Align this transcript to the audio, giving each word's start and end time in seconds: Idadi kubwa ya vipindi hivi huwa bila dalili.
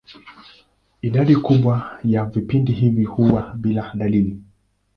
Idadi 1.01 1.35
kubwa 1.35 1.99
ya 2.03 2.25
vipindi 2.25 2.71
hivi 2.73 3.03
huwa 3.03 3.53
bila 3.55 3.91
dalili. 3.95 4.41